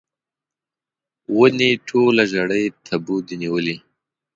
ونې 1.37 1.69
ټوله 1.87 2.23
ژړۍ 2.31 2.65
تبو 2.85 3.15
دي 3.27 3.35
نیولې 3.43 3.75